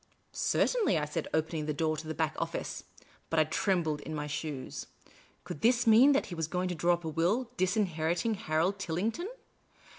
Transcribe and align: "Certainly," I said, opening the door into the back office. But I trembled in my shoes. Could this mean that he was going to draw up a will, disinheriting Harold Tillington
"Certainly," 0.51 0.97
I 0.97 1.05
said, 1.05 1.27
opening 1.31 1.67
the 1.67 1.75
door 1.75 1.93
into 1.95 2.07
the 2.07 2.15
back 2.15 2.33
office. 2.39 2.85
But 3.29 3.39
I 3.39 3.43
trembled 3.43 4.01
in 4.01 4.15
my 4.15 4.25
shoes. 4.25 4.87
Could 5.43 5.61
this 5.61 5.85
mean 5.85 6.13
that 6.13 6.25
he 6.25 6.33
was 6.33 6.47
going 6.47 6.69
to 6.69 6.73
draw 6.73 6.93
up 6.95 7.05
a 7.05 7.09
will, 7.09 7.51
disinheriting 7.55 8.33
Harold 8.33 8.79
Tillington 8.79 9.27